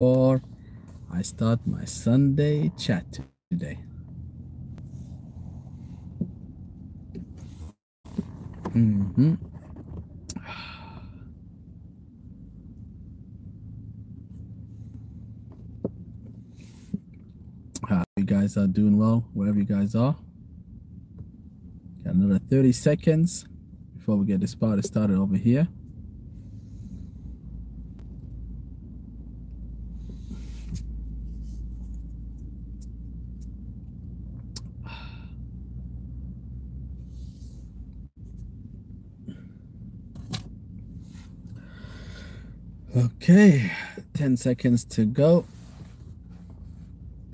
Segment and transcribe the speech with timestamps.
[0.00, 0.40] before
[1.12, 3.04] I start my Sunday chat
[3.50, 3.78] today.
[8.68, 9.34] Mm-hmm.
[18.16, 20.14] You guys are doing well, wherever you guys are.
[22.04, 23.46] Got another 30 seconds
[23.96, 25.66] before we get this party started over here.
[42.98, 43.70] Okay,
[44.14, 45.44] 10 seconds to go.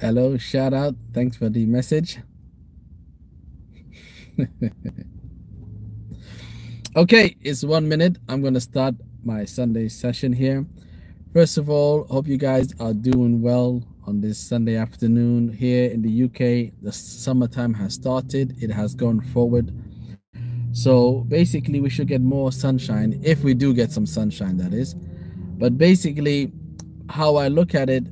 [0.00, 0.96] Hello, shout out.
[1.14, 2.18] Thanks for the message.
[6.96, 8.18] okay, it's one minute.
[8.28, 10.66] I'm going to start my Sunday session here.
[11.32, 16.02] First of all, hope you guys are doing well on this Sunday afternoon here in
[16.02, 16.74] the UK.
[16.82, 19.72] The summertime has started, it has gone forward.
[20.72, 24.96] So basically, we should get more sunshine if we do get some sunshine, that is.
[25.62, 26.50] But basically,
[27.08, 28.04] how I look at it,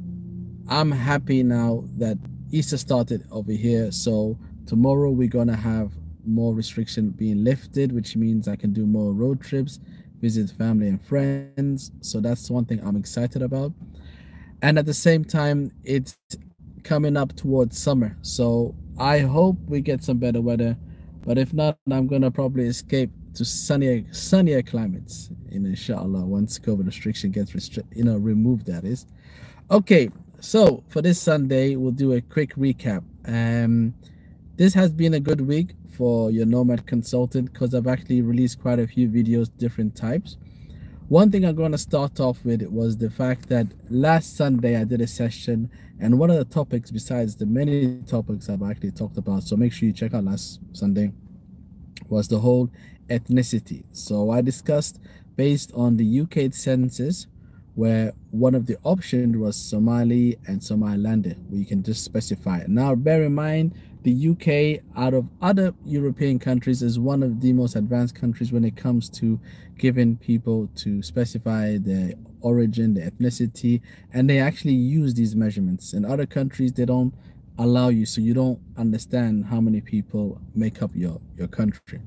[0.69, 2.17] I'm happy now that
[2.53, 3.91] Easter started over here.
[3.91, 5.91] So tomorrow we're gonna have
[6.25, 9.81] more restriction being lifted, which means I can do more road trips,
[10.21, 11.91] visit family and friends.
[12.03, 13.73] So that's one thing I'm excited about.
[14.63, 16.17] And at the same time, it's
[16.85, 18.17] coming up towards summer.
[18.23, 20.77] So I hope we get some better weather.
[21.27, 26.87] But if not, I'm gonna probably escape to sunnier sunnier climates in inshallah once covid
[26.87, 29.07] restriction gets restri- you know removed that is.
[29.71, 33.03] Okay so for this sunday we'll do a quick recap.
[33.27, 33.95] Um
[34.57, 38.79] this has been a good week for your nomad consultant because i've actually released quite
[38.79, 40.37] a few videos different types.
[41.09, 44.85] One thing i'm going to start off with was the fact that last sunday i
[44.85, 49.19] did a session and one of the topics besides the many topics i've actually talked
[49.19, 51.13] about so make sure you check out last sunday
[52.09, 52.71] was the whole
[53.11, 53.85] ethnicity.
[53.93, 55.01] So I discussed
[55.37, 57.27] based on the UK census,
[57.75, 62.65] where one of the options was Somali and Somalilander, where you can just specify.
[62.67, 67.53] Now, bear in mind, the UK, out of other European countries, is one of the
[67.53, 69.39] most advanced countries when it comes to
[69.79, 73.81] giving people to specify their origin, their ethnicity,
[74.13, 75.93] and they actually use these measurements.
[75.93, 77.15] In other countries, they don't
[77.59, 82.01] allow you, so you don't understand how many people make up your, your country.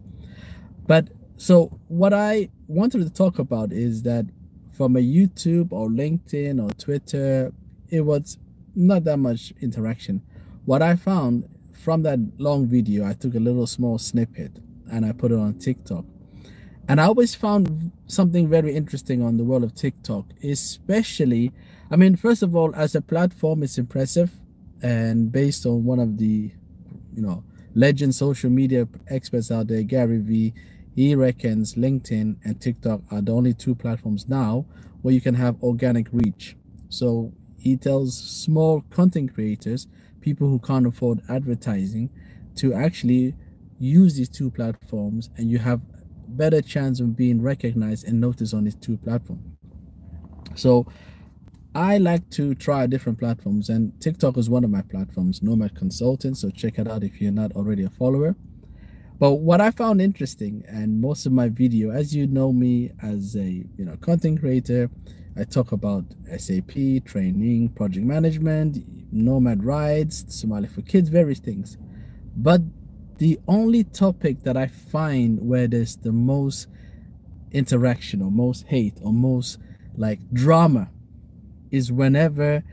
[0.85, 4.25] But so what I wanted to talk about is that
[4.73, 7.51] from a YouTube or LinkedIn or Twitter,
[7.89, 8.37] it was
[8.75, 10.21] not that much interaction.
[10.65, 14.59] What I found from that long video, I took a little small snippet
[14.91, 16.05] and I put it on TikTok.
[16.87, 21.51] And I always found something very interesting on the world of TikTok, especially,
[21.89, 24.31] I mean, first of all, as a platform, it's impressive.
[24.81, 26.51] And based on one of the,
[27.15, 27.43] you know,
[27.75, 30.53] legend social media experts out there, Gary Vee,
[30.95, 34.65] he reckons LinkedIn and TikTok are the only two platforms now
[35.01, 36.55] where you can have organic reach.
[36.89, 39.87] So he tells small content creators,
[40.21, 42.09] people who can't afford advertising,
[42.55, 43.35] to actually
[43.79, 45.81] use these two platforms and you have
[46.27, 49.43] better chance of being recognized and noticed on these two platforms.
[50.55, 50.85] So
[51.75, 56.37] I like to try different platforms and TikTok is one of my platforms, Nomad Consultant.
[56.37, 58.35] So check it out if you're not already a follower.
[59.17, 63.35] But what I found interesting, and most of my video, as you know me as
[63.35, 64.91] a you know content creator,
[65.35, 66.05] I talk about
[66.37, 71.77] SAP, training, project management, nomad rides, Somali for kids, various things.
[72.35, 72.61] But
[73.17, 76.67] the only topic that I find where there's the most
[77.51, 79.57] interaction or most hate or most
[79.95, 80.89] like drama
[81.73, 82.63] is whenever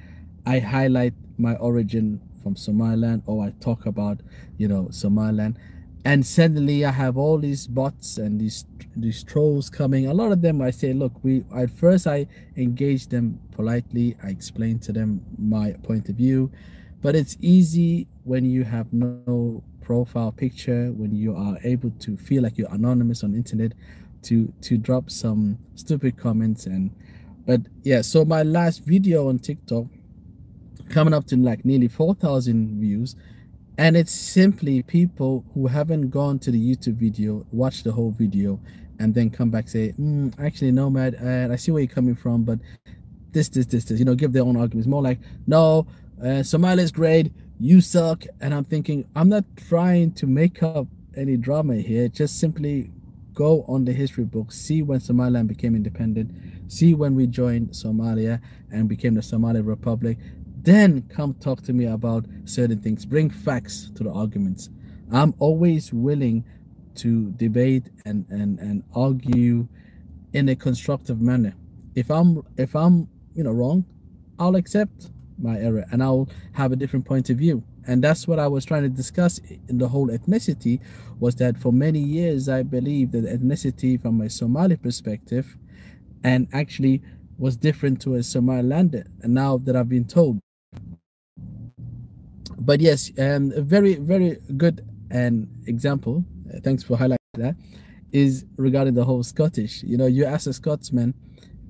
[0.47, 4.21] I highlight my origin from Somaliland or I talk about,
[4.59, 5.59] you know, Somaliland
[6.05, 8.67] and suddenly I have all these bots and these
[8.97, 10.07] these trolls coming.
[10.07, 14.17] A lot of them I say, look, we at first I engage them politely.
[14.23, 16.51] I explain to them my point of view,
[17.01, 22.43] but it's easy when you have no profile picture, when you are able to feel
[22.43, 23.73] like you're anonymous on internet,
[24.23, 26.91] to to drop some stupid comments and.
[27.47, 29.87] But yeah, so my last video on TikTok
[30.89, 33.15] coming up to like nearly 4,000 views
[33.79, 38.61] and it's simply people who haven't gone to the youtube video watch the whole video
[38.99, 42.43] and then come back say mm, actually nomad uh, i see where you're coming from
[42.43, 42.59] but
[43.33, 44.89] this this this this you know give their own arguments.
[44.89, 45.87] More like no
[46.21, 50.87] uh, somalia's great you suck and i'm thinking i'm not trying to make up
[51.17, 52.91] any drama here just simply
[53.45, 56.29] go on the history books see when somaliland became independent
[56.71, 58.41] see when we joined Somalia
[58.71, 60.19] and became the Somali Republic,
[60.63, 63.05] then come talk to me about certain things.
[63.05, 64.71] Bring facts to the arguments.
[65.13, 66.45] I'm always willing
[66.97, 69.69] to debate and, and, and argue
[70.33, 71.55] in a constructive manner.
[71.95, 73.85] If I'm if I'm you know wrong,
[74.39, 77.65] I'll accept my error and I'll have a different point of view.
[77.87, 80.81] And that's what I was trying to discuss in the whole ethnicity
[81.19, 85.57] was that for many years I believed that ethnicity from a Somali perspective
[86.25, 87.03] and actually
[87.39, 89.07] was different to a Somalilander.
[89.23, 90.39] And now that I've been told.
[92.59, 96.25] But yes, um, a very, very good an example,
[96.55, 97.57] uh, thanks for highlighting that,
[98.13, 99.83] is regarding the whole Scottish.
[99.83, 101.15] You know, you ask a Scotsman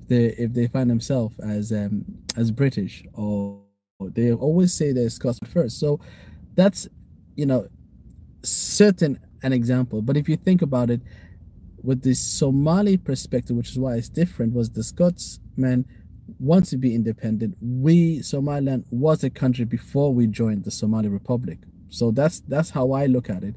[0.01, 2.05] if they, if they find themselves as um,
[2.35, 3.61] as British or
[4.09, 5.79] they always say they're Scots first.
[5.79, 5.99] So
[6.55, 6.87] that's
[7.35, 7.67] you know
[8.43, 10.01] certain an example.
[10.01, 11.01] But if you think about it,
[11.83, 15.85] with the Somali perspective, which is why it's different, was the Scotsman
[16.39, 17.57] wants to be independent.
[17.61, 21.59] We Somaliland was a country before we joined the Somali Republic.
[21.89, 23.55] So that's that's how I look at it.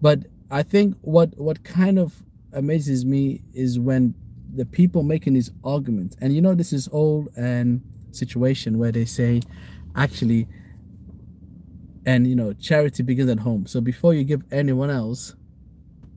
[0.00, 2.22] But I think what what kind of
[2.52, 4.14] amazes me is when
[4.54, 7.82] the people making these arguments, and you know this is old and
[8.16, 9.42] situation where they say,
[9.94, 10.48] actually,
[12.06, 13.66] and you know charity begins at home.
[13.66, 15.34] So before you give anyone else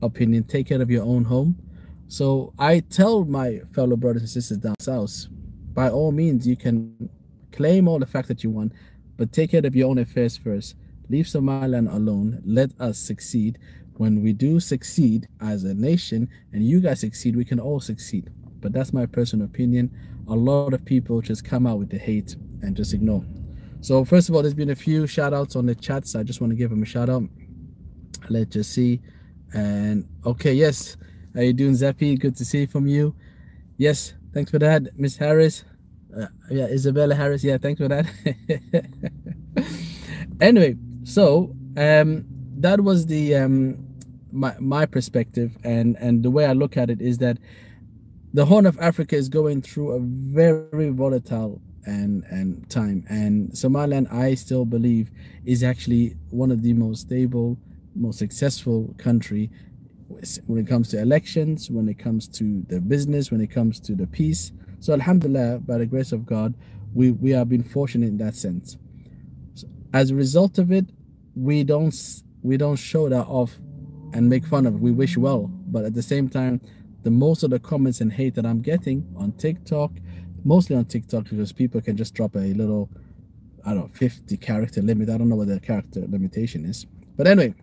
[0.02, 1.56] opinion, take care of your own home.
[2.08, 5.26] So I tell my fellow brothers and sisters down south,
[5.74, 7.08] by all means, you can
[7.52, 8.72] claim all the facts that you want,
[9.16, 10.74] but take care of your own affairs first.
[11.08, 12.42] Leave Somaliland alone.
[12.44, 13.58] Let us succeed.
[13.94, 18.30] When we do succeed as a nation and you guys succeed, we can all succeed.
[18.60, 19.90] But that's my personal opinion.
[20.28, 23.24] A lot of people just come out with the hate and just ignore.
[23.80, 26.14] So first of all, there's been a few shout outs on the chats.
[26.14, 27.24] I just want to give them a shout out.
[28.28, 29.00] Let's just see.
[29.54, 30.96] And okay, yes.
[31.34, 32.18] How you doing, Zeppi?
[32.18, 33.14] Good to see from you.
[33.78, 35.64] Yes, thanks for that, Miss Harris.
[36.16, 37.42] Uh, yeah, Isabella Harris.
[37.44, 38.06] Yeah, thanks for that.
[40.40, 42.26] anyway, so um,
[42.58, 43.78] that was the um,
[44.32, 47.38] my my perspective, and and the way I look at it is that
[48.32, 54.08] the Horn of Africa is going through a very volatile and and time, and Somaliland,
[54.10, 55.10] I still believe,
[55.44, 57.58] is actually one of the most stable,
[57.94, 59.50] most successful country
[60.46, 63.94] when it comes to elections, when it comes to the business, when it comes to
[63.94, 64.52] the peace.
[64.80, 66.54] So Alhamdulillah, by the grace of God,
[66.94, 68.76] we we have been fortunate in that sense.
[69.92, 70.86] As a result of it,
[71.34, 71.94] we don't
[72.42, 73.58] we don't show that off
[74.12, 74.80] and make fun of it.
[74.80, 76.60] We wish well, but at the same time,
[77.02, 79.92] the most of the comments and hate that I'm getting on TikTok,
[80.44, 82.88] mostly on TikTok, because people can just drop a little,
[83.64, 85.08] I don't know, 50 character limit.
[85.10, 86.86] I don't know what the character limitation is,
[87.16, 87.54] but anyway.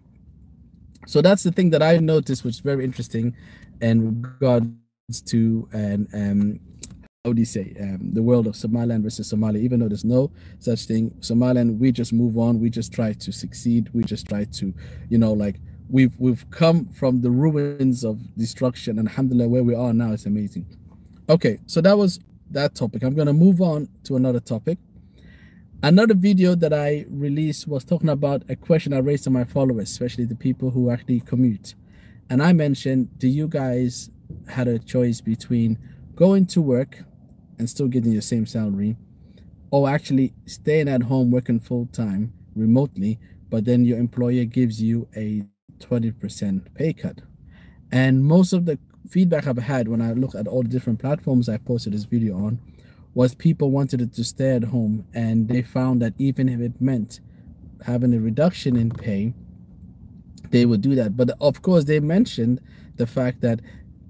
[1.05, 3.35] So that's the thing that I noticed, which is very interesting,
[3.81, 6.59] in regards to and um,
[7.27, 9.59] how do you say um, the world of Somaliland versus Somalia.
[9.59, 12.59] Even though there's no such thing, Somaliland, we just move on.
[12.59, 13.89] We just try to succeed.
[13.93, 14.73] We just try to,
[15.09, 15.57] you know, like
[15.89, 20.25] we've we've come from the ruins of destruction, and alhamdulillah, where we are now is
[20.25, 20.65] amazing.
[21.29, 22.19] Okay, so that was
[22.51, 23.03] that topic.
[23.03, 24.77] I'm gonna move on to another topic.
[25.83, 29.91] Another video that I released was talking about a question I raised to my followers,
[29.91, 31.75] especially the people who actually commute.
[32.29, 34.09] And I mentioned, do you guys
[34.47, 35.77] had a choice between
[36.15, 36.97] going to work
[37.59, 38.97] and still getting your same salary
[39.71, 45.07] or actually staying at home working full time remotely, but then your employer gives you
[45.15, 45.43] a
[45.79, 47.21] 20% pay cut?
[47.91, 48.77] And most of the
[49.09, 52.35] feedback I've had when I look at all the different platforms I posted this video
[52.35, 52.59] on
[53.13, 57.19] was people wanted to stay at home and they found that even if it meant
[57.85, 59.33] having a reduction in pay,
[60.51, 61.17] they would do that.
[61.17, 62.61] But of course, they mentioned
[62.97, 63.59] the fact that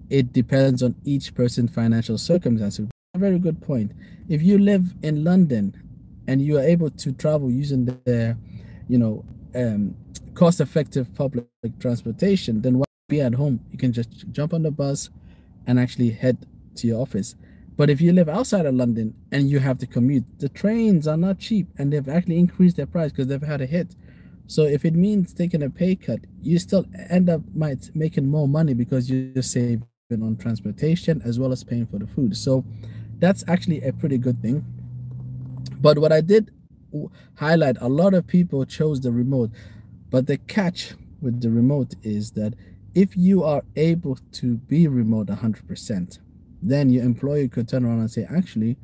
[0.10, 2.90] it depends on each person's financial circumstances.
[3.14, 3.92] A very good point.
[4.30, 5.76] If you live in London
[6.28, 8.38] and you are able to travel using the,
[8.88, 9.96] you know, um,
[10.38, 11.48] cost-effective public
[11.80, 13.60] transportation, then why be at home?
[13.72, 15.10] You can just jump on the bus
[15.66, 16.38] and actually head
[16.76, 17.36] to your office.
[17.76, 21.18] But if you live outside of London and you have to commute, the trains are
[21.18, 23.96] not cheap and they've actually increased their price because they've had a hit.
[24.46, 28.48] So if it means taking a pay cut, you still end up might making more
[28.48, 32.38] money because you're saving on transportation as well as paying for the food.
[32.38, 32.64] So
[33.18, 34.64] that's actually a pretty good thing.
[35.82, 36.52] But what I did
[37.36, 39.50] highlight, a lot of people chose the remote.
[40.10, 42.54] But the catch with the remote is that
[42.96, 46.20] if you are able to be remote 100%,
[46.62, 48.78] then your employer could turn around and say, actually,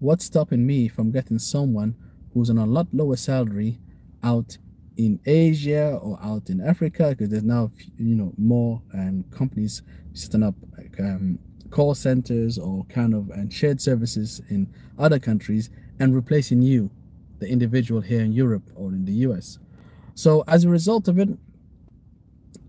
[0.00, 1.94] what's stopping me from getting someone
[2.32, 3.78] who's on a lot lower salary
[4.22, 4.58] out
[4.96, 7.10] in Asia or out in Africa?
[7.10, 9.82] Because there's now, you know, more um, companies
[10.14, 11.38] setting up like, um,
[11.70, 16.90] call centers or kind of and shared services in other countries and replacing you,
[17.38, 19.58] the individual here in Europe or in the US.
[20.14, 21.28] So as a result of it,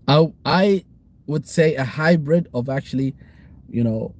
[0.08, 0.84] I, I
[1.26, 3.14] would say a hybrid of actually,
[3.68, 4.14] you know,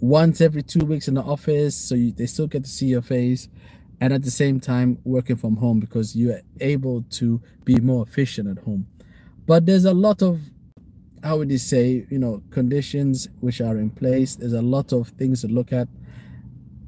[0.00, 3.02] once every two weeks in the office, so you, they still get to see your
[3.02, 3.48] face,
[4.00, 8.48] and at the same time working from home because you're able to be more efficient
[8.48, 8.86] at home.
[9.46, 10.40] But there's a lot of
[11.22, 14.36] how would you say, you know, conditions which are in place.
[14.36, 15.88] There's a lot of things to look at.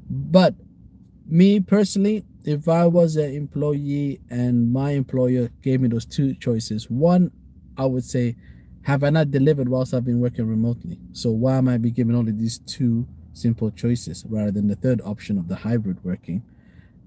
[0.09, 0.55] But
[1.27, 6.89] me personally, if I was an employee and my employer gave me those two choices,
[6.89, 7.31] one,
[7.77, 8.35] I would say,
[8.83, 10.99] have I not delivered whilst I've been working remotely?
[11.13, 15.01] So why am I be given only these two simple choices rather than the third
[15.05, 16.43] option of the hybrid working?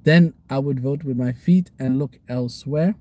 [0.05, 2.95] Then I would vote with my feet and look elsewhere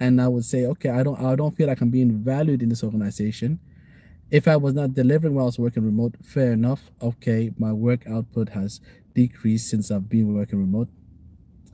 [0.00, 2.68] and I would say, okay, I don't I don't feel like I'm being valued in
[2.68, 3.60] this organization.
[4.30, 6.90] If I was not delivering was working remote, fair enough.
[7.00, 8.80] Okay, my work output has
[9.14, 10.88] decreased since I've been working remote.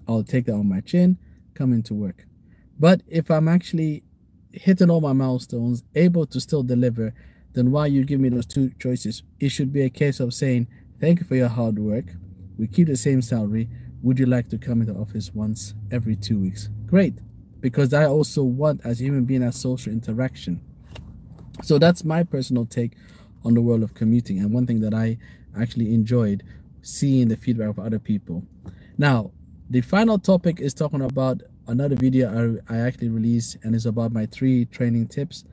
[0.09, 1.19] I'll take that on my chin,
[1.55, 2.25] come into work.
[2.79, 4.03] But if I'm actually
[4.53, 7.13] hitting all my milestones, able to still deliver,
[7.53, 9.23] then why you give me those two choices?
[9.39, 10.69] It should be a case of saying,
[11.01, 12.07] thank you for your hard work.
[12.59, 13.69] We keep the same salary.
[14.03, 16.71] Would you like to come into office once every two weeks?
[16.87, 17.19] Great
[17.61, 20.61] because I also want as a human being a social interaction.
[21.63, 22.93] So that's my personal take
[23.45, 25.19] on the world of commuting and one thing that I
[25.59, 26.45] actually enjoyed
[26.83, 28.45] seeing the feedback of other people.
[28.97, 29.33] Now,
[29.71, 34.13] the final topic is talking about another video I, I actually released and it's about
[34.13, 35.45] my three training tips.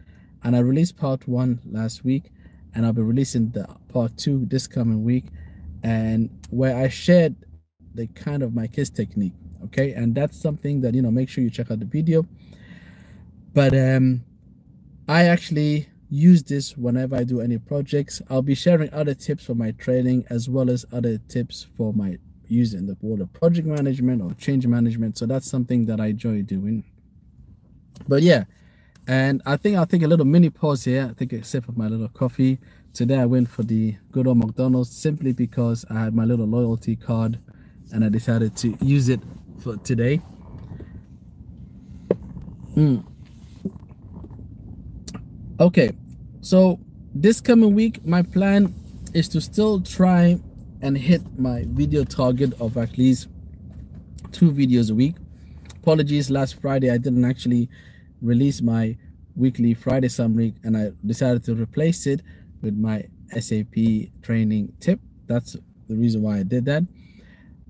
[0.43, 2.31] And I released part one last week
[2.73, 5.25] and I'll be releasing the part two this coming week
[5.83, 7.35] and where I shared
[7.93, 9.33] the kind of my kiss technique
[9.65, 9.93] okay?
[9.93, 12.25] And that's something that you know make sure you check out the video.
[13.53, 14.23] But um
[15.07, 18.21] i actually use this whenever i do any projects.
[18.29, 22.17] I'll be sharing other tips for my training as well as other tips for my
[22.47, 26.41] using the word of project management or change management so that's something that i enjoy
[26.41, 26.83] doing
[28.07, 28.43] but yeah
[29.07, 31.77] and i think i'll take a little mini pause here i think a sip of
[31.77, 32.59] my little coffee
[32.93, 36.95] today i went for the good old mcdonald's simply because i had my little loyalty
[36.95, 37.39] card
[37.91, 39.19] and i decided to use it
[39.65, 40.21] for today.
[42.75, 43.03] Mm.
[45.59, 45.91] Okay,
[46.41, 46.79] so
[47.13, 48.73] this coming week, my plan
[49.13, 50.39] is to still try
[50.81, 53.27] and hit my video target of at least
[54.31, 55.15] two videos a week.
[55.81, 57.69] Apologies, last Friday I didn't actually
[58.21, 58.97] release my
[59.35, 62.21] weekly Friday summary and I decided to replace it
[62.61, 63.05] with my
[63.39, 63.75] SAP
[64.21, 64.99] training tip.
[65.27, 65.55] That's
[65.87, 66.83] the reason why I did that.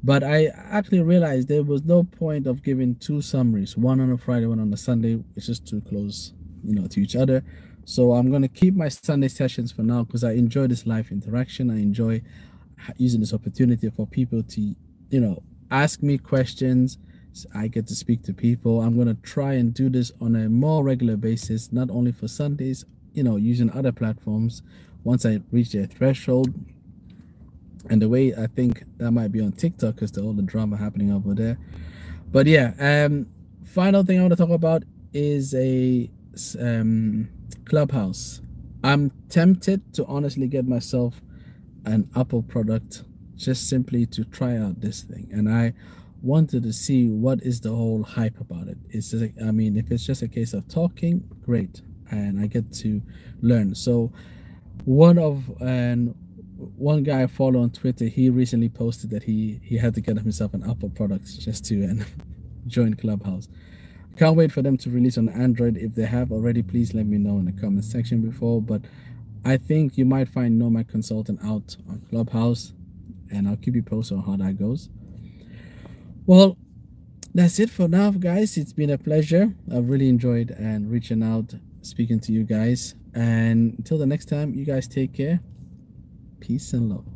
[0.04, 4.18] But I actually realized there was no point of giving two summaries, one on a
[4.18, 5.24] Friday, one on a Sunday.
[5.36, 6.34] It's just too close,
[6.64, 7.44] you know, to each other.
[7.86, 11.72] So I'm gonna keep my Sunday sessions for now because I enjoy this live interaction.
[11.72, 12.22] I enjoy
[12.98, 14.76] using this opportunity for people to,
[15.10, 15.42] you know,
[15.72, 16.98] ask me questions.
[17.54, 18.82] I get to speak to people.
[18.82, 22.86] I'm gonna try and do this on a more regular basis, not only for Sundays,
[23.14, 24.62] you know, using other platforms.
[25.04, 26.54] Once I reach a threshold,
[27.90, 31.12] and the way I think that might be on TikTok because all the drama happening
[31.12, 31.58] over there.
[32.32, 33.28] But yeah, um,
[33.64, 36.10] final thing I want to talk about is a
[36.60, 37.30] um,
[37.66, 38.42] Clubhouse.
[38.84, 41.22] I'm tempted to honestly get myself
[41.86, 43.04] an Apple product
[43.36, 45.74] just simply to try out this thing, and I
[46.22, 48.78] wanted to see what is the whole hype about it.
[48.90, 52.74] It's just, I mean, if it's just a case of talking, great, and I get
[52.76, 53.02] to
[53.42, 53.76] learn.
[53.76, 54.12] So
[54.86, 56.16] one of and
[56.78, 60.18] one guy I follow on Twitter, he recently posted that he he had to get
[60.18, 62.06] himself an Apple product just to and
[62.68, 63.48] join Clubhouse.
[64.18, 65.78] Can't wait for them to release on Android.
[65.78, 68.62] If they have already, please let me know in the comment section before.
[68.62, 68.82] But
[69.46, 72.74] I think you might find Nomad Consultant out on Clubhouse,
[73.32, 74.90] and I'll keep you posted on how that goes.
[76.26, 76.58] Well,
[77.34, 78.58] that's it for now, guys.
[78.58, 79.54] It's been a pleasure.
[79.74, 82.96] I've really enjoyed and reaching out, speaking to you guys.
[83.14, 85.42] And until the next time, you guys take care.
[86.40, 87.15] Peace and love.